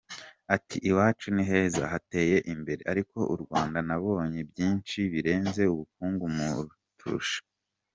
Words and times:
Ati 0.55 0.77
“Iwacu 0.89 1.27
ni 1.35 1.43
heza, 1.49 1.81
hateye 1.93 2.37
imbere 2.53 2.81
ariko 2.91 3.17
u 3.33 3.35
Rwanda 3.41 3.79
nabonye 3.87 4.39
byinshi 4.51 4.97
birenze 5.13 5.61
ubukungu 5.73 6.23
muturusha. 6.35 7.39